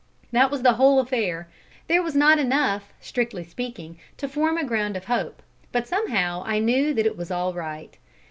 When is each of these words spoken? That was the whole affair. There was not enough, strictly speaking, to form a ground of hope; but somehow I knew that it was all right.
That 0.31 0.49
was 0.49 0.63
the 0.63 0.73
whole 0.73 0.97
affair. 0.99 1.47
There 1.87 2.01
was 2.01 2.15
not 2.15 2.39
enough, 2.39 2.91
strictly 2.99 3.43
speaking, 3.43 3.99
to 4.17 4.27
form 4.27 4.57
a 4.57 4.63
ground 4.65 4.97
of 4.97 5.05
hope; 5.05 5.43
but 5.71 5.87
somehow 5.87 6.41
I 6.43 6.57
knew 6.57 6.91
that 6.95 7.05
it 7.05 7.15
was 7.17 7.29
all 7.29 7.53
right. 7.53 7.95